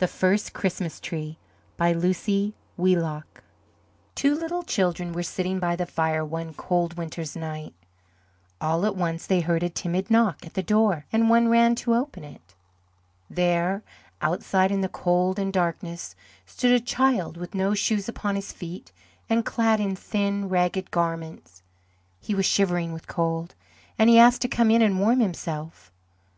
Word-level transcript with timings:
THE 0.00 0.06
FIRST 0.06 0.52
CHRISTMAS 0.52 1.00
TREE 1.00 1.38
BY 1.78 1.92
LUCY 1.94 2.52
WHEELOCK 2.76 3.42
Two 4.14 4.34
little 4.34 4.62
children 4.64 5.14
were 5.14 5.22
sitting 5.22 5.58
by 5.58 5.76
the 5.76 5.86
fire 5.86 6.22
one 6.22 6.52
cold 6.52 6.98
winter's 6.98 7.34
night. 7.34 7.72
All 8.60 8.84
at 8.84 8.94
once 8.96 9.26
they 9.26 9.40
heard 9.40 9.62
a 9.62 9.70
timid 9.70 10.10
knock 10.10 10.44
at 10.44 10.52
the 10.52 10.62
door 10.62 11.06
and 11.10 11.30
one 11.30 11.48
ran 11.48 11.74
to 11.76 11.94
open 11.94 12.22
it. 12.22 12.54
There, 13.30 13.82
outside 14.20 14.70
in 14.70 14.82
the 14.82 14.90
cold 14.90 15.38
and 15.38 15.50
darkness, 15.50 16.14
stood 16.44 16.72
a 16.72 16.78
child 16.78 17.38
with 17.38 17.54
no 17.54 17.72
shoes 17.72 18.10
upon 18.10 18.34
his 18.36 18.52
feet 18.52 18.92
and 19.30 19.42
clad 19.42 19.80
in 19.80 19.96
thin, 19.96 20.50
ragged 20.50 20.90
garments. 20.90 21.62
He 22.20 22.34
was 22.34 22.44
shivering 22.44 22.92
with 22.92 23.06
cold, 23.06 23.54
and 23.98 24.10
he 24.10 24.18
asked 24.18 24.42
to 24.42 24.48
come 24.48 24.70
in 24.70 24.82
and 24.82 25.00
warm 25.00 25.20
himself. 25.20 25.90